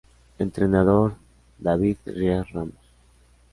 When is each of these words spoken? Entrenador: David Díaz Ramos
Entrenador: 0.39 1.13
David 1.59 1.97
Díaz 2.05 2.49
Ramos 2.51 2.73